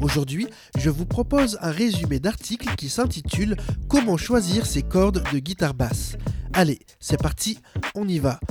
Aujourd'hui, 0.00 0.46
je 0.78 0.90
vous 0.90 1.06
propose 1.06 1.58
un 1.60 1.70
résumé 1.70 2.18
d'article 2.18 2.74
qui 2.76 2.88
s'intitule 2.88 3.56
Comment 3.88 4.16
choisir 4.16 4.66
ses 4.66 4.82
cordes 4.82 5.22
de 5.32 5.38
guitare 5.38 5.74
basse. 5.74 6.16
Allez, 6.52 6.78
c'est 7.00 7.20
parti, 7.20 7.58
on 7.94 8.06
y 8.06 8.18
va. 8.18 8.40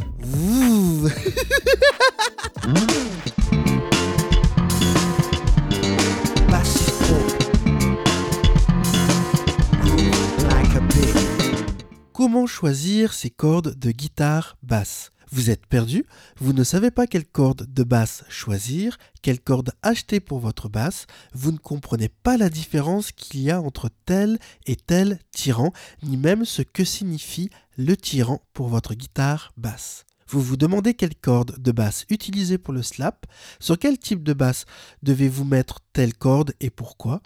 Comment 12.14 12.48
choisir 12.48 13.12
ses 13.14 13.30
cordes 13.30 13.78
de 13.78 13.92
guitare 13.92 14.56
basse? 14.64 15.13
Vous 15.34 15.50
êtes 15.50 15.66
perdu, 15.66 16.06
vous 16.38 16.54
ne 16.54 16.64
savez 16.64 16.92
pas 16.92 17.08
quelle 17.08 17.26
corde 17.26 17.66
de 17.74 17.82
basse 17.82 18.24
choisir, 18.30 19.00
quelle 19.24 19.40
corde 19.40 19.72
acheter 19.82 20.20
pour 20.20 20.38
votre 20.38 20.70
basse, 20.70 21.08
vous 21.34 21.52
ne 21.52 21.58
comprenez 21.58 22.08
pas 22.08 22.38
la 22.38 22.50
différence 22.50 23.12
qu'il 23.12 23.42
y 23.42 23.50
a 23.50 23.60
entre 23.60 23.90
tel 24.06 24.38
et 24.68 24.76
tel 24.76 25.18
tyran, 25.32 25.74
ni 26.04 26.18
même 26.18 26.46
ce 26.46 26.62
que 26.62 26.84
signifie 26.84 27.50
le 27.78 27.98
tyran 27.98 28.44
pour 28.54 28.68
votre 28.68 28.94
guitare 28.94 29.54
basse. 29.58 30.06
Vous 30.28 30.40
vous 30.40 30.56
demandez 30.56 30.94
quelle 30.94 31.16
corde 31.16 31.60
de 31.60 31.72
basse 31.72 32.06
utiliser 32.12 32.60
pour 32.60 32.76
le 32.76 32.84
slap, 32.84 33.26
sur 33.60 33.80
quel 33.80 33.98
type 33.98 34.22
de 34.22 34.34
basse 34.34 34.66
devez-vous 35.02 35.46
mettre 35.46 35.80
telle 35.94 36.14
corde 36.14 36.54
et 36.60 36.70
pourquoi? 36.70 37.24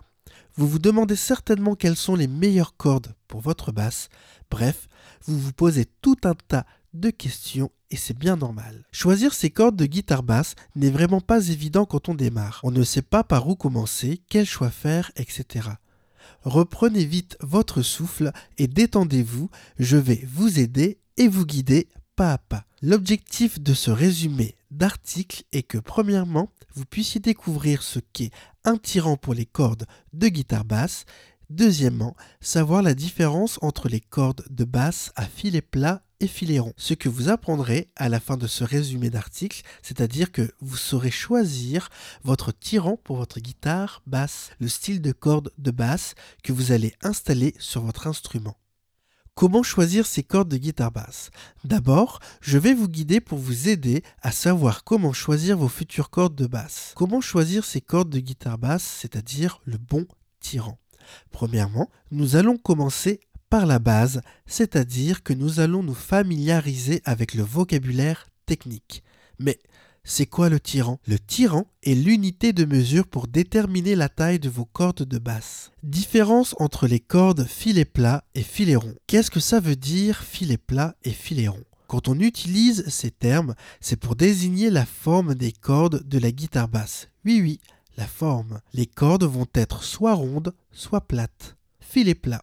Vous 0.55 0.67
vous 0.67 0.79
demandez 0.79 1.17
certainement 1.17 1.75
quelles 1.75 1.97
sont 1.97 2.15
les 2.15 2.27
meilleures 2.27 2.77
cordes 2.77 3.13
pour 3.27 3.41
votre 3.41 3.73
basse. 3.73 4.07
Bref, 4.49 4.87
vous 5.25 5.37
vous 5.37 5.51
posez 5.53 5.85
tout 6.01 6.17
un 6.23 6.35
tas 6.47 6.65
de 6.93 7.09
questions 7.09 7.69
et 7.91 7.97
c'est 7.97 8.17
bien 8.17 8.35
normal. 8.35 8.85
Choisir 8.91 9.33
ses 9.33 9.49
cordes 9.49 9.75
de 9.75 9.85
guitare 9.85 10.23
basse 10.23 10.55
n'est 10.75 10.89
vraiment 10.89 11.21
pas 11.21 11.47
évident 11.47 11.85
quand 11.85 12.09
on 12.09 12.15
démarre. 12.15 12.59
On 12.63 12.71
ne 12.71 12.83
sait 12.83 13.01
pas 13.01 13.23
par 13.23 13.47
où 13.47 13.55
commencer, 13.55 14.21
quel 14.29 14.45
choix 14.45 14.69
faire, 14.69 15.11
etc. 15.15 15.69
Reprenez 16.43 17.05
vite 17.05 17.37
votre 17.41 17.81
souffle 17.81 18.31
et 18.57 18.67
détendez-vous, 18.67 19.49
je 19.79 19.97
vais 19.97 20.25
vous 20.27 20.59
aider 20.59 20.99
et 21.17 21.27
vous 21.27 21.45
guider 21.45 21.87
pas 22.15 22.33
à 22.33 22.37
pas. 22.37 22.65
L'objectif 22.81 23.59
de 23.59 23.73
ce 23.73 23.91
résumé 23.91 24.55
d'article 24.71 25.43
est 25.51 25.63
que 25.63 25.77
premièrement, 25.77 26.51
vous 26.73 26.85
puissiez 26.85 27.21
découvrir 27.21 27.83
ce 27.83 27.99
qu'est 27.99 28.31
un 28.65 28.77
tirant 28.77 29.17
pour 29.17 29.33
les 29.33 29.45
cordes 29.45 29.85
de 30.13 30.27
guitare 30.27 30.65
basse 30.65 31.05
Deuxièmement, 31.49 32.15
savoir 32.41 32.81
la 32.81 32.93
différence 32.93 33.57
entre 33.61 33.87
les 33.87 34.01
cordes 34.01 34.43
de 34.49 34.65
basse 34.65 35.13
à 35.15 35.25
filet 35.25 35.61
plat 35.61 36.01
Ce 36.19 36.93
que 36.95 37.09
vous 37.09 37.29
apprendrez 37.29 37.89
à 37.95 38.09
la 38.09 38.19
fin 38.19 38.37
de 38.37 38.47
ce 38.47 38.63
résumé 38.63 39.11
d'article, 39.11 39.61
c'est-à-dire 39.83 40.31
que 40.31 40.51
vous 40.61 40.75
saurez 40.75 41.11
choisir 41.11 41.89
votre 42.23 42.51
tirant 42.51 42.97
pour 42.97 43.17
votre 43.17 43.39
guitare 43.39 44.01
basse, 44.07 44.49
le 44.59 44.67
style 44.67 45.01
de 45.01 45.11
corde 45.11 45.51
de 45.59 45.69
basse 45.69 46.15
que 46.43 46.51
vous 46.51 46.71
allez 46.71 46.95
installer 47.03 47.53
sur 47.59 47.83
votre 47.83 48.07
instrument. 48.07 48.57
Comment 49.35 49.61
choisir 49.61 50.07
ces 50.07 50.23
cordes 50.23 50.49
de 50.49 50.57
guitare 50.57 50.91
basse? 50.91 51.29
D'abord, 51.63 52.19
je 52.41 52.57
vais 52.57 52.73
vous 52.73 52.87
guider 52.87 53.21
pour 53.21 53.37
vous 53.37 53.69
aider 53.69 54.01
à 54.23 54.31
savoir 54.31 54.83
comment 54.83 55.13
choisir 55.13 55.55
vos 55.55 55.69
futures 55.69 56.09
cordes 56.09 56.35
de 56.35 56.47
basse. 56.47 56.93
Comment 56.95 57.21
choisir 57.21 57.63
ces 57.63 57.81
cordes 57.81 58.09
de 58.09 58.19
guitare 58.19 58.57
basse, 58.57 58.83
c'est-à-dire 58.83 59.61
le 59.65 59.77
bon 59.77 60.07
tirant 60.39 60.79
Premièrement, 61.29 61.91
nous 62.09 62.35
allons 62.35 62.57
commencer 62.57 63.19
par 63.49 63.65
la 63.65 63.79
base, 63.79 64.21
c'est-à-dire 64.45 65.23
que 65.23 65.33
nous 65.33 65.59
allons 65.59 65.83
nous 65.83 65.93
familiariser 65.93 67.01
avec 67.05 67.33
le 67.33 67.43
vocabulaire 67.43 68.27
technique. 68.45 69.03
Mais 69.39 69.59
c'est 70.03 70.25
quoi 70.25 70.47
le 70.47 70.59
tyran? 70.59 70.99
Le 71.05 71.19
tyran 71.19 71.67
est 71.83 71.93
l'unité 71.93 72.53
de 72.53 72.63
mesure 72.63 73.07
pour 73.07 73.27
déterminer 73.27 73.93
la 73.95 74.07
taille 74.07 74.39
de 74.39 74.47
vos 74.47 74.63
cordes 74.63 75.03
de 75.03 75.17
basse. 75.17 75.71
Différence 75.83 76.55
entre 76.59 76.87
les 76.87 77.01
cordes 77.01 77.45
filet 77.45 77.83
plat 77.83 78.23
et 78.33 78.41
filet 78.41 78.77
rond. 78.77 78.95
Qu'est-ce 79.07 79.31
que 79.31 79.41
ça 79.41 79.59
veut 79.59 79.75
dire 79.75 80.23
filet 80.23 80.57
plat 80.57 80.95
et 81.03 81.11
filet 81.11 81.49
rond? 81.49 81.63
Quand 81.87 82.07
on 82.07 82.19
utilise 82.19 82.87
ces 82.87 83.11
termes, 83.11 83.53
c'est 83.81 83.99
pour 83.99 84.15
désigner 84.15 84.69
la 84.69 84.85
forme 84.85 85.35
des 85.35 85.51
cordes 85.51 86.07
de 86.07 86.19
la 86.19 86.31
guitare 86.31 86.69
basse. 86.69 87.09
Oui 87.25 87.41
oui, 87.41 87.59
la 87.97 88.07
forme. 88.07 88.61
Les 88.73 88.85
cordes 88.85 89.25
vont 89.25 89.47
être 89.53 89.83
soit 89.83 90.13
rondes, 90.13 90.53
soit 90.71 91.01
plates. 91.01 91.57
Filet 91.81 92.15
plat. 92.15 92.41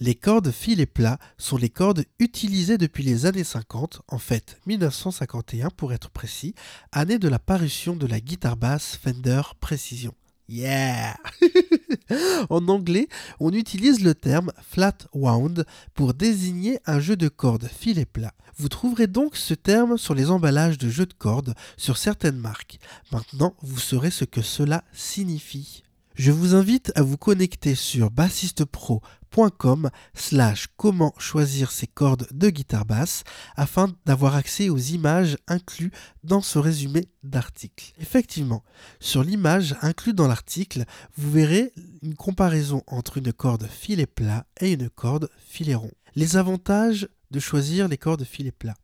Les 0.00 0.16
cordes 0.16 0.50
filet 0.50 0.86
plat 0.86 1.18
sont 1.38 1.56
les 1.56 1.70
cordes 1.70 2.04
utilisées 2.18 2.78
depuis 2.78 3.04
les 3.04 3.26
années 3.26 3.44
50, 3.44 4.02
en 4.08 4.18
fait 4.18 4.58
1951 4.66 5.70
pour 5.70 5.92
être 5.92 6.10
précis, 6.10 6.54
année 6.90 7.18
de 7.18 7.28
la 7.28 7.38
parution 7.38 7.94
de 7.94 8.06
la 8.06 8.20
guitare 8.20 8.56
basse 8.56 8.98
Fender 9.00 9.42
Precision. 9.60 10.12
Yeah 10.48 11.16
En 12.50 12.68
anglais, 12.68 13.08
on 13.40 13.52
utilise 13.52 14.02
le 14.02 14.14
terme 14.14 14.52
flat 14.68 14.98
wound 15.14 15.64
pour 15.94 16.12
désigner 16.12 16.80
un 16.86 17.00
jeu 17.00 17.16
de 17.16 17.28
cordes 17.28 17.68
filet 17.68 18.04
plat. 18.04 18.34
Vous 18.56 18.68
trouverez 18.68 19.06
donc 19.06 19.36
ce 19.36 19.54
terme 19.54 19.96
sur 19.96 20.14
les 20.14 20.30
emballages 20.30 20.78
de 20.78 20.88
jeux 20.88 21.06
de 21.06 21.14
cordes 21.14 21.54
sur 21.76 21.96
certaines 21.96 22.36
marques. 22.36 22.78
Maintenant, 23.10 23.54
vous 23.62 23.78
saurez 23.78 24.10
ce 24.10 24.24
que 24.24 24.42
cela 24.42 24.84
signifie. 24.92 25.82
Je 26.14 26.30
vous 26.30 26.54
invite 26.54 26.92
à 26.94 27.02
vous 27.02 27.16
connecter 27.16 27.74
sur 27.74 28.12
bassistepro.com 28.12 29.90
slash 30.14 30.68
comment 30.76 31.12
choisir 31.18 31.72
ses 31.72 31.88
cordes 31.88 32.28
de 32.32 32.50
guitare 32.50 32.84
basse 32.84 33.24
afin 33.56 33.92
d'avoir 34.06 34.36
accès 34.36 34.68
aux 34.68 34.78
images 34.78 35.36
incluses 35.48 35.90
dans 36.22 36.40
ce 36.40 36.60
résumé 36.60 37.08
d'article. 37.24 37.94
Effectivement, 38.00 38.62
sur 39.00 39.24
l'image 39.24 39.74
inclue 39.82 40.14
dans 40.14 40.28
l'article, 40.28 40.84
vous 41.16 41.32
verrez 41.32 41.72
une 42.00 42.14
comparaison 42.14 42.84
entre 42.86 43.18
une 43.18 43.32
corde 43.32 43.66
filet 43.66 44.06
plat 44.06 44.46
et 44.60 44.74
une 44.74 44.90
corde 44.90 45.28
filet 45.44 45.74
rond. 45.74 45.90
Les 46.14 46.36
avantages 46.36 47.08
de 47.32 47.40
choisir 47.40 47.88
les 47.88 47.98
cordes 47.98 48.22
filet 48.22 48.52
plat. 48.52 48.74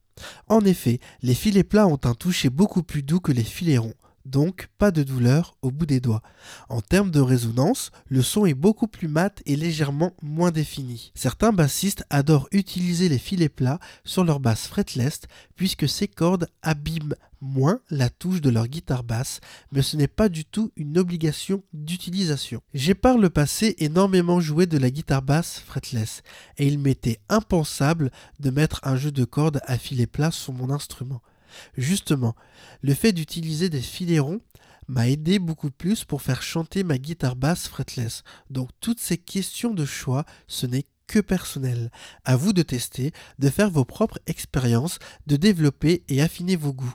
En 0.48 0.64
effet, 0.64 0.98
les 1.22 1.34
filets 1.34 1.62
plats 1.62 1.86
ont 1.86 2.00
un 2.02 2.14
toucher 2.14 2.50
beaucoup 2.50 2.82
plus 2.82 3.04
doux 3.04 3.20
que 3.20 3.30
les 3.30 3.44
filets 3.44 3.78
ronds 3.78 3.94
donc 4.24 4.68
pas 4.78 4.90
de 4.90 5.02
douleur 5.02 5.56
au 5.62 5.70
bout 5.70 5.86
des 5.86 6.00
doigts. 6.00 6.22
En 6.68 6.80
termes 6.80 7.10
de 7.10 7.20
résonance, 7.20 7.90
le 8.08 8.22
son 8.22 8.46
est 8.46 8.54
beaucoup 8.54 8.86
plus 8.86 9.08
mat 9.08 9.42
et 9.46 9.56
légèrement 9.56 10.14
moins 10.22 10.50
défini. 10.50 11.12
Certains 11.14 11.52
bassistes 11.52 12.04
adorent 12.10 12.48
utiliser 12.52 13.08
les 13.08 13.18
filets 13.18 13.48
plats 13.48 13.80
sur 14.04 14.24
leur 14.24 14.40
basse 14.40 14.66
fretless 14.66 15.20
puisque 15.56 15.88
ces 15.88 16.08
cordes 16.08 16.48
abîment 16.62 17.14
moins 17.40 17.80
la 17.90 18.10
touche 18.10 18.40
de 18.40 18.50
leur 18.50 18.68
guitare 18.68 19.02
basse, 19.02 19.40
mais 19.72 19.82
ce 19.82 19.96
n'est 19.96 20.08
pas 20.08 20.28
du 20.28 20.44
tout 20.44 20.72
une 20.76 20.98
obligation 20.98 21.62
d'utilisation. 21.72 22.60
J'ai 22.74 22.94
par 22.94 23.18
le 23.18 23.30
passé 23.30 23.74
énormément 23.78 24.40
joué 24.40 24.66
de 24.66 24.78
la 24.78 24.90
guitare 24.90 25.22
basse 25.22 25.58
fretless 25.58 26.22
et 26.58 26.66
il 26.66 26.78
m'était 26.78 27.20
impensable 27.28 28.10
de 28.40 28.50
mettre 28.50 28.80
un 28.82 28.96
jeu 28.96 29.10
de 29.10 29.24
cordes 29.24 29.60
à 29.64 29.78
filet 29.78 30.06
plat 30.06 30.30
sur 30.30 30.52
mon 30.52 30.70
instrument. 30.70 31.22
Justement, 31.76 32.34
le 32.82 32.94
fait 32.94 33.12
d'utiliser 33.12 33.68
des 33.68 33.80
filets 33.80 34.20
m'a 34.88 35.08
aidé 35.08 35.38
beaucoup 35.38 35.70
plus 35.70 36.04
pour 36.04 36.22
faire 36.22 36.42
chanter 36.42 36.82
ma 36.82 36.98
guitare 36.98 37.36
basse 37.36 37.68
fretless. 37.68 38.24
Donc 38.50 38.70
toutes 38.80 39.00
ces 39.00 39.18
questions 39.18 39.72
de 39.72 39.84
choix, 39.84 40.24
ce 40.48 40.66
n'est 40.66 40.84
que 41.06 41.20
personnel. 41.20 41.90
À 42.24 42.36
vous 42.36 42.52
de 42.52 42.62
tester, 42.62 43.12
de 43.38 43.50
faire 43.50 43.70
vos 43.70 43.84
propres 43.84 44.18
expériences, 44.26 44.98
de 45.26 45.36
développer 45.36 46.04
et 46.08 46.22
affiner 46.22 46.56
vos 46.56 46.72
goûts. 46.72 46.94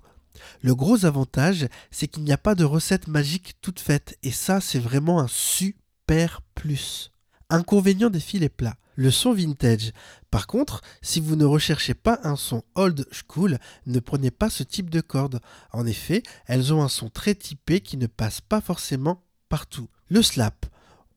Le 0.61 0.75
gros 0.75 1.05
avantage, 1.05 1.67
c'est 1.91 2.07
qu'il 2.07 2.23
n'y 2.23 2.33
a 2.33 2.37
pas 2.37 2.55
de 2.55 2.63
recette 2.63 3.07
magique 3.07 3.55
toute 3.61 3.79
faite, 3.79 4.17
et 4.23 4.31
ça, 4.31 4.59
c'est 4.59 4.79
vraiment 4.79 5.19
un 5.19 5.27
super 5.27 6.41
plus. 6.53 7.11
Inconvénient 7.49 8.09
des 8.09 8.19
filets 8.19 8.49
plats 8.49 8.77
le 8.95 9.11
son 9.11 9.33
vintage. 9.33 9.91
Par 10.31 10.47
contre, 10.47 10.81
si 11.01 11.19
vous 11.19 11.35
ne 11.35 11.45
recherchez 11.45 11.93
pas 11.93 12.19
un 12.23 12.35
son 12.35 12.63
old 12.75 13.07
school, 13.11 13.59
ne 13.85 13.99
prenez 13.99 14.31
pas 14.31 14.49
ce 14.49 14.63
type 14.63 14.89
de 14.89 15.01
cordes. 15.01 15.39
En 15.71 15.85
effet, 15.85 16.23
elles 16.47 16.73
ont 16.73 16.83
un 16.83 16.89
son 16.89 17.09
très 17.09 17.35
typé 17.35 17.81
qui 17.81 17.97
ne 17.97 18.07
passe 18.07 18.41
pas 18.41 18.61
forcément 18.61 19.23
partout. 19.49 19.89
Le 20.09 20.21
slap. 20.21 20.65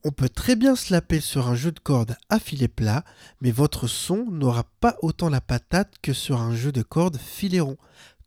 On 0.04 0.12
peut 0.12 0.28
très 0.28 0.54
bien 0.54 0.76
slapper 0.76 1.20
sur 1.20 1.48
un 1.48 1.56
jeu 1.56 1.72
de 1.72 1.80
cordes 1.80 2.16
à 2.28 2.38
filet 2.38 2.68
plat, 2.68 3.04
mais 3.40 3.50
votre 3.50 3.88
son 3.88 4.30
n'aura 4.30 4.64
pas 4.80 4.96
autant 5.02 5.28
la 5.28 5.40
patate 5.40 5.94
que 6.02 6.12
sur 6.12 6.40
un 6.40 6.54
jeu 6.54 6.70
de 6.70 6.82
cordes 6.82 7.18
filet 7.18 7.60
rond. 7.60 7.78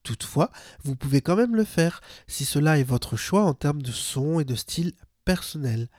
Toutefois, 0.04 0.52
vous 0.84 0.96
pouvez 0.96 1.22
quand 1.22 1.36
même 1.36 1.56
le 1.56 1.64
faire, 1.64 2.02
si 2.28 2.44
cela 2.44 2.78
est 2.80 2.84
votre 2.84 3.16
choix 3.16 3.44
en 3.44 3.54
termes 3.54 3.82
de 3.82 3.92
son 3.92 4.40
et 4.40 4.46
de 4.46 4.56
style 4.56 4.94
personnel. 5.26 5.90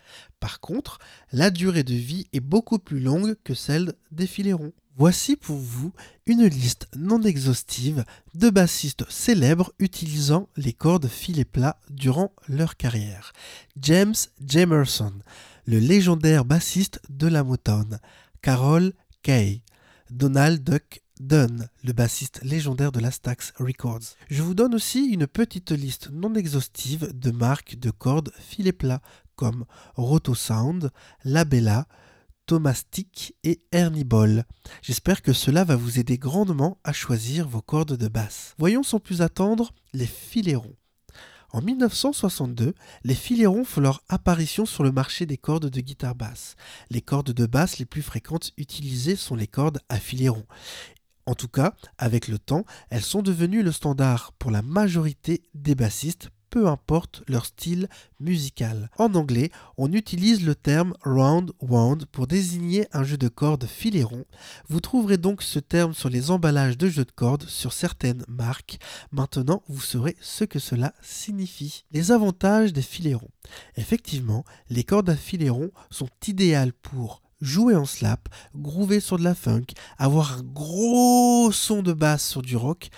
Par 0.40 0.60
contre, 0.60 0.98
la 1.32 1.50
durée 1.50 1.84
de 1.84 1.94
vie 1.94 2.26
est 2.32 2.40
beaucoup 2.40 2.78
plus 2.78 3.00
longue 3.00 3.36
que 3.44 3.54
celle 3.54 3.94
des 4.10 4.26
filérons. 4.26 4.72
Voici 4.96 5.36
pour 5.36 5.56
vous 5.56 5.92
une 6.26 6.44
liste 6.44 6.86
non 6.96 7.22
exhaustive 7.22 8.04
de 8.34 8.50
bassistes 8.50 9.10
célèbres 9.10 9.72
utilisant 9.78 10.48
les 10.56 10.74
cordes 10.74 11.08
filets 11.08 11.46
plats 11.46 11.80
durant 11.88 12.32
leur 12.46 12.76
carrière. 12.76 13.32
James 13.80 14.14
Jamerson, 14.44 15.14
le 15.66 15.78
légendaire 15.78 16.44
bassiste 16.44 17.00
de 17.08 17.26
la 17.26 17.42
Motown. 17.42 17.98
Carol 18.42 18.92
Kay. 19.22 19.62
Donald 20.10 20.62
Duck 20.62 21.01
Dunn, 21.22 21.68
le 21.84 21.92
bassiste 21.92 22.40
légendaire 22.42 22.90
de 22.90 22.98
la 22.98 23.12
Stax 23.12 23.52
Records. 23.56 24.16
Je 24.28 24.42
vous 24.42 24.54
donne 24.54 24.74
aussi 24.74 25.06
une 25.06 25.28
petite 25.28 25.70
liste 25.70 26.10
non 26.10 26.34
exhaustive 26.34 27.16
de 27.16 27.30
marques 27.30 27.76
de 27.76 27.92
cordes 27.92 28.32
filets 28.40 28.72
plats 28.72 29.00
comme 29.36 29.64
Roto 29.94 30.34
Sound, 30.34 30.90
Labella, 31.24 31.86
Thomastic 32.46 33.36
et 33.44 33.62
Ernie 33.70 34.02
Ball. 34.02 34.44
J'espère 34.82 35.22
que 35.22 35.32
cela 35.32 35.62
va 35.62 35.76
vous 35.76 36.00
aider 36.00 36.18
grandement 36.18 36.78
à 36.82 36.92
choisir 36.92 37.48
vos 37.48 37.62
cordes 37.62 37.96
de 37.96 38.08
basse. 38.08 38.54
Voyons 38.58 38.82
sans 38.82 38.98
plus 38.98 39.22
attendre 39.22 39.72
les 39.92 40.06
filérons. 40.06 40.74
En 41.50 41.60
1962, 41.60 42.74
les 43.04 43.14
filérons 43.14 43.64
font 43.64 43.82
leur 43.82 44.02
apparition 44.08 44.66
sur 44.66 44.82
le 44.82 44.90
marché 44.90 45.26
des 45.26 45.36
cordes 45.36 45.68
de 45.68 45.80
guitare 45.80 46.14
basse. 46.14 46.56
Les 46.90 47.02
cordes 47.02 47.30
de 47.30 47.46
basse 47.46 47.78
les 47.78 47.84
plus 47.84 48.02
fréquentes 48.02 48.52
utilisées 48.56 49.16
sont 49.16 49.36
les 49.36 49.46
cordes 49.46 49.78
à 49.88 49.98
filérons. 49.98 50.46
En 51.26 51.34
tout 51.34 51.48
cas, 51.48 51.74
avec 51.98 52.28
le 52.28 52.38
temps, 52.38 52.64
elles 52.90 53.02
sont 53.02 53.22
devenues 53.22 53.62
le 53.62 53.72
standard 53.72 54.32
pour 54.38 54.50
la 54.50 54.62
majorité 54.62 55.42
des 55.54 55.74
bassistes 55.74 56.30
peu 56.52 56.68
importe 56.68 57.22
leur 57.28 57.46
style 57.46 57.88
musical. 58.20 58.90
En 58.98 59.14
anglais, 59.14 59.50
on 59.78 59.90
utilise 59.90 60.44
le 60.44 60.54
terme 60.54 60.92
round 61.02 61.50
wound 61.62 62.04
pour 62.04 62.26
désigner 62.26 62.86
un 62.92 63.04
jeu 63.04 63.16
de 63.16 63.28
cordes 63.28 63.64
filéron. 63.64 64.26
Vous 64.68 64.80
trouverez 64.80 65.16
donc 65.16 65.42
ce 65.42 65.58
terme 65.58 65.94
sur 65.94 66.10
les 66.10 66.30
emballages 66.30 66.76
de 66.76 66.90
jeux 66.90 67.06
de 67.06 67.10
cordes 67.10 67.48
sur 67.48 67.72
certaines 67.72 68.22
marques. 68.28 68.78
Maintenant, 69.12 69.62
vous 69.66 69.80
saurez 69.80 70.14
ce 70.20 70.44
que 70.44 70.58
cela 70.58 70.92
signifie. 71.00 71.84
Les 71.90 72.12
avantages 72.12 72.74
des 72.74 72.82
filérons. 72.82 73.30
Effectivement, 73.76 74.44
les 74.68 74.84
cordes 74.84 75.08
à 75.08 75.16
filéron 75.16 75.70
sont 75.90 76.10
idéales 76.26 76.74
pour 76.74 77.22
jouer 77.42 77.76
en 77.76 77.84
slap, 77.84 78.28
groover 78.56 79.00
sur 79.00 79.18
de 79.18 79.24
la 79.24 79.34
funk, 79.34 79.66
avoir 79.98 80.38
un 80.38 80.42
gros 80.42 81.52
son 81.52 81.82
de 81.82 81.92
basse 81.92 82.26
sur 82.26 82.40
du 82.40 82.56
rock, 82.56 82.88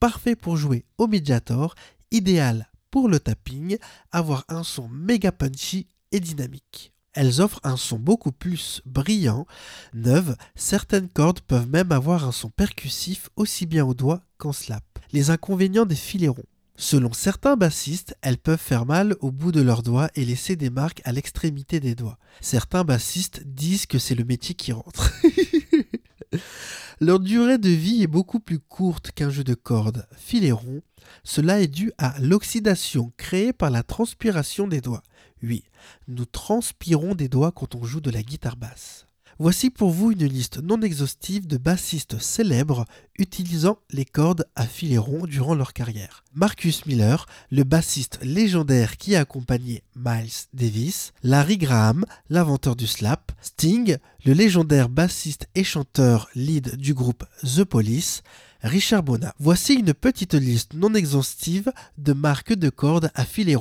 parfait 0.00 0.36
pour 0.36 0.56
jouer 0.56 0.86
au 0.96 1.06
médiator, 1.06 1.74
idéal 2.10 2.70
pour 2.90 3.08
le 3.08 3.20
tapping, 3.20 3.76
avoir 4.12 4.44
un 4.48 4.62
son 4.62 4.88
méga 4.88 5.32
punchy 5.32 5.86
et 6.12 6.20
dynamique. 6.20 6.92
Elles 7.12 7.40
offrent 7.40 7.60
un 7.64 7.76
son 7.76 7.98
beaucoup 7.98 8.32
plus 8.32 8.80
brillant, 8.86 9.46
neuve, 9.92 10.36
certaines 10.54 11.08
cordes 11.08 11.40
peuvent 11.40 11.68
même 11.68 11.92
avoir 11.92 12.24
un 12.24 12.32
son 12.32 12.48
percussif 12.48 13.28
aussi 13.36 13.66
bien 13.66 13.84
au 13.84 13.94
doigt 13.94 14.22
qu'en 14.38 14.52
slap. 14.52 14.84
Les 15.12 15.30
inconvénients 15.30 15.86
des 15.86 15.96
filérons. 15.96 16.44
Selon 16.80 17.12
certains 17.12 17.56
bassistes, 17.56 18.16
elles 18.22 18.38
peuvent 18.38 18.56
faire 18.56 18.86
mal 18.86 19.16
au 19.18 19.32
bout 19.32 19.50
de 19.50 19.60
leurs 19.60 19.82
doigts 19.82 20.10
et 20.14 20.24
laisser 20.24 20.54
des 20.54 20.70
marques 20.70 21.02
à 21.04 21.10
l'extrémité 21.10 21.80
des 21.80 21.96
doigts. 21.96 22.18
Certains 22.40 22.84
bassistes 22.84 23.42
disent 23.44 23.86
que 23.86 23.98
c'est 23.98 24.14
le 24.14 24.24
métier 24.24 24.54
qui 24.54 24.70
rentre. 24.70 25.12
Leur 27.00 27.18
durée 27.18 27.58
de 27.58 27.68
vie 27.68 28.04
est 28.04 28.08
beaucoup 28.08 28.38
plus 28.38 28.60
courte 28.60 29.10
qu'un 29.10 29.28
jeu 29.28 29.42
de 29.42 29.54
cordes 29.54 30.06
filéron. 30.16 30.82
Cela 31.24 31.60
est 31.60 31.66
dû 31.66 31.90
à 31.98 32.14
l'oxydation 32.20 33.12
créée 33.16 33.52
par 33.52 33.70
la 33.70 33.82
transpiration 33.82 34.68
des 34.68 34.80
doigts. 34.80 35.02
Oui, 35.42 35.64
nous 36.06 36.26
transpirons 36.26 37.16
des 37.16 37.28
doigts 37.28 37.50
quand 37.50 37.74
on 37.74 37.82
joue 37.82 38.00
de 38.00 38.10
la 38.10 38.22
guitare 38.22 38.56
basse. 38.56 39.07
Voici 39.40 39.70
pour 39.70 39.90
vous 39.90 40.10
une 40.10 40.26
liste 40.26 40.58
non 40.58 40.82
exhaustive 40.82 41.46
de 41.46 41.58
bassistes 41.58 42.18
célèbres 42.18 42.86
utilisant 43.20 43.78
les 43.90 44.04
cordes 44.04 44.48
à 44.56 44.66
filet 44.66 44.98
durant 45.28 45.54
leur 45.54 45.74
carrière. 45.74 46.24
Marcus 46.34 46.86
Miller, 46.86 47.24
le 47.52 47.62
bassiste 47.62 48.18
légendaire 48.22 48.96
qui 48.96 49.14
a 49.14 49.20
accompagné 49.20 49.84
Miles 49.94 50.48
Davis, 50.54 51.12
Larry 51.22 51.56
Graham, 51.56 52.04
l'inventeur 52.28 52.74
du 52.74 52.88
slap, 52.88 53.30
Sting, 53.40 53.98
le 54.24 54.32
légendaire 54.32 54.88
bassiste 54.88 55.46
et 55.54 55.62
chanteur 55.62 56.28
lead 56.34 56.74
du 56.74 56.92
groupe 56.92 57.24
The 57.44 57.62
Police, 57.62 58.22
Richard 58.62 59.04
Bona. 59.04 59.36
Voici 59.38 59.74
une 59.74 59.94
petite 59.94 60.34
liste 60.34 60.74
non 60.74 60.94
exhaustive 60.94 61.72
de 61.96 62.12
marques 62.12 62.54
de 62.54 62.70
cordes 62.70 63.12
à 63.14 63.24
filet 63.24 63.54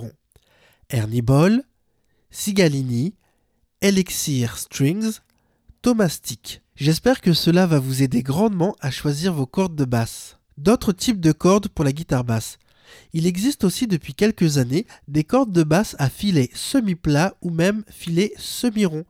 Ernie 0.90 1.22
Ball, 1.22 1.62
Sigalini, 2.32 3.14
Elixir 3.82 4.58
Strings, 4.58 5.20
J'espère 6.76 7.22
que 7.22 7.34
cela 7.34 7.66
va 7.66 7.80
vous 7.80 8.04
aider 8.04 8.22
grandement 8.22 8.76
à 8.82 8.92
choisir 8.92 9.34
vos 9.34 9.46
cordes 9.46 9.76
de 9.76 9.86
basse. 9.86 10.38
D'autres 10.58 10.92
types 10.92 11.22
de 11.22 11.32
cordes 11.32 11.70
pour 11.70 11.86
la 11.86 11.92
guitare 11.92 12.24
basse. 12.24 12.58
Il 13.14 13.26
existe 13.26 13.64
aussi 13.64 13.88
depuis 13.88 14.14
quelques 14.14 14.58
années 14.58 14.86
des 15.08 15.24
cordes 15.24 15.52
de 15.52 15.64
basse 15.64 15.96
à 16.00 16.10
filet 16.10 16.50
semi-plat 16.54 17.36
ou 17.42 17.50
même 17.50 17.84
filet 17.90 18.34
semi-rond. 18.38 19.06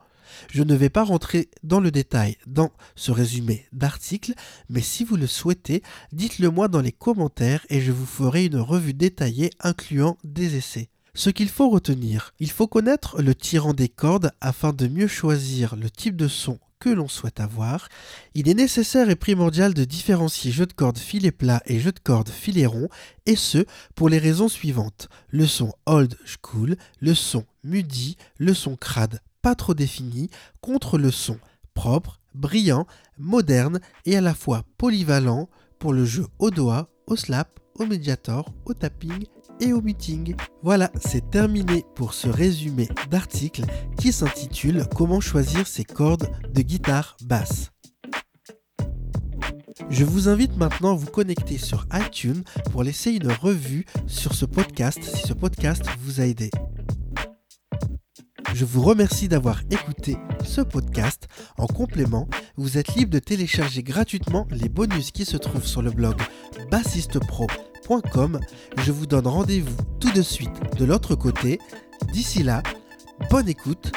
Je 0.52 0.64
ne 0.64 0.75
vais 0.75 0.90
pas 0.90 1.04
rentrer 1.04 1.50
dans 1.64 1.80
le 1.80 1.92
détail 1.92 2.38
dans 2.46 2.72
ce 2.96 3.12
résumé 3.12 3.66
d'article, 3.72 4.34
mais 4.70 4.81
si 4.81 5.04
vous 5.04 5.16
le 5.16 5.28
souhaitez, 5.28 5.84
dites-le 6.12 6.50
moi 6.50 6.68
dans 6.68 6.81
les 6.81 6.92
commentaires 6.92 7.66
et 7.70 7.81
je 7.81 7.92
vous 7.92 8.06
ferai 8.06 8.46
une 8.46 8.60
revue 8.60 8.94
détaillée 8.94 9.52
incluant 9.62 10.18
des 10.24 10.56
essais. 10.58 10.90
Ce 11.18 11.31
qu'il 11.31 11.50
faut 11.50 11.72
retenir, 11.72 12.36
il 12.40 12.52
faut 12.52 12.68
connaître 12.68 13.24
le 13.24 13.34
tirant 13.34 13.74
des 13.74 13.90
cordes 13.90 14.30
afin 14.40 14.72
de 14.72 14.88
mieux 14.88 15.08
choisir 15.08 15.75
le 15.75 15.90
type 15.90 16.16
de 16.16 16.28
son 16.28 16.60
que 16.80 16.90
l'on 16.90 17.08
souhaite 17.08 17.40
avoir, 17.40 17.90
il 18.36 18.48
est 18.48 18.54
nécessaire 18.54 19.10
et 19.10 19.16
primordial 19.16 19.74
de 19.74 19.84
différencier 19.84 20.52
jeu 20.52 20.68
de 20.68 20.74
cordes 20.74 21.00
filet 21.00 21.31
plat 21.31 21.64
et 21.66 21.80
jeu 21.80 21.92
de 21.92 21.98
cordes 21.98 22.30
filet 22.30 22.68
rond, 22.68 22.88
et 23.25 23.36
ce 23.36 23.66
pour 23.96 24.10
les 24.10 24.19
raisons 24.19 24.48
suivantes. 24.48 25.10
Le 25.30 25.48
son 25.48 25.74
old 25.88 26.16
school, 26.24 26.78
le 27.00 27.16
son 27.16 27.46
mudi, 27.63 28.16
le 28.38 28.54
son 28.54 28.75
crade 28.75 29.20
pas 29.42 29.56
trop 29.56 29.74
défini, 29.74 30.30
contre 30.62 31.00
le 31.00 31.10
son 31.10 31.40
propre, 31.74 32.20
brillant, 32.36 32.86
moderne 33.18 33.80
et 34.06 34.18
à 34.18 34.22
la 34.22 34.36
fois 34.36 34.66
polyvalent 34.78 35.50
pour 35.80 35.94
le 35.94 36.06
jeu 36.06 36.28
au 36.38 36.52
doigt, 36.52 36.92
au 37.08 37.16
slap, 37.16 37.60
au 37.74 37.88
médiator, 37.88 38.54
au 38.66 38.75
tapping 38.75 39.25
et 39.59 39.74
au 39.74 39.81
meeting. 39.81 40.36
Voilà, 40.63 40.92
c'est 41.00 41.30
terminé 41.30 41.86
pour 41.95 42.13
ce 42.13 42.27
résumé 42.27 42.88
d'article 43.09 43.63
qui 43.98 44.12
s'intitule 44.12 44.86
Comment 44.95 45.19
choisir 45.19 45.68
ses 45.68 45.83
cordes 45.83 46.30
de 46.54 46.62
guitare 46.62 47.18
basse. 47.24 47.71
Je 49.89 50.03
vous 50.03 50.27
invite 50.27 50.58
maintenant 50.58 50.91
à 50.91 50.96
vous 50.96 51.08
connecter 51.08 51.58
sur 51.58 51.86
iTunes 51.93 52.43
pour 52.72 52.84
laisser 52.84 53.12
une 53.12 53.32
revue 53.32 53.86
sur 54.05 54.34
ce 54.34 54.46
podcast 54.46 55.00
si 55.01 55.25
ce 55.25 55.34
podcast 55.34 55.84
vous 56.01 56.20
a 56.20 56.25
aidé. 56.25 56.50
Je 58.53 58.65
vous 58.65 58.82
remercie 58.82 59.27
d'avoir 59.27 59.62
écouté 59.70 60.17
ce 60.43 60.62
podcast. 60.62 61.27
En 61.58 61.67
complément, 61.67 62.27
vous 62.55 62.77
êtes 62.77 62.96
libre 62.96 63.12
de 63.12 63.20
télécharger 63.20 63.84
gratuitement 63.84 64.48
les 64.50 64.70
bonus 64.70 65.12
qui 65.12 65.25
se 65.25 65.38
trouvent 65.38 65.67
sur 65.67 65.82
le 65.82 65.91
blog 65.91 66.17
Je 68.77 68.91
vous 68.91 69.06
donne 69.06 69.27
rendez-vous 69.27 69.75
tout 70.00 70.12
de 70.12 70.22
suite 70.22 70.77
de 70.77 70.86
l'autre 70.86 71.15
côté. 71.15 71.60
D'ici 72.12 72.44
là, 72.44 72.62
bonne 73.29 73.48
écoute, 73.48 73.91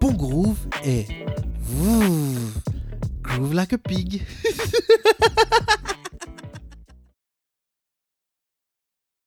bon 0.00 0.12
groove 0.12 0.58
et 0.84 1.06
groove 3.22 3.54
like 3.54 3.74
a 3.74 3.78
pig. 3.78 4.22